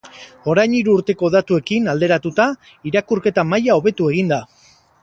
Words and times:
Orain 0.53 0.71
hiru 0.77 0.95
urteko 0.99 1.29
datuekin 1.35 1.91
alderatuta 1.95 2.49
irakurketa 2.93 3.47
maila 3.53 3.79
hobetu 3.81 4.15
egin 4.17 4.35
da. 4.35 4.43